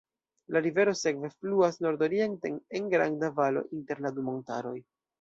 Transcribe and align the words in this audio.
La 0.55 0.61
rivero 0.65 0.95
sekve 1.01 1.31
fluas 1.33 1.77
nordorienten, 1.87 2.59
en 2.81 2.91
granda 2.97 3.33
valo 3.39 3.67
inter 3.81 4.05
la 4.09 4.17
du 4.19 4.29
montaroj. 4.35 4.79